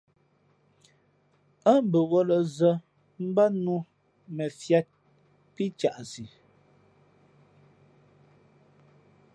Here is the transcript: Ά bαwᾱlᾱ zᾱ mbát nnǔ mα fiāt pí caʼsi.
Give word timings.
Ά 1.73 1.73
bαwᾱlᾱ 1.91 2.37
zᾱ 2.57 2.69
mbát 3.27 3.51
nnǔ 3.57 3.75
mα 4.35 4.45
fiāt 4.59 4.87
pí 5.53 5.63
caʼsi. 5.79 6.23